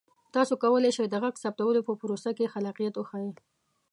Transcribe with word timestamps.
تاسو 0.35 0.53
کولی 0.63 0.91
شئ 0.95 1.05
د 1.09 1.15
غږ 1.23 1.35
ثبتولو 1.43 1.81
په 1.87 1.93
پروسه 2.01 2.29
کې 2.37 2.51
خلاقیت 2.53 2.93
وښایئ. 2.97 3.31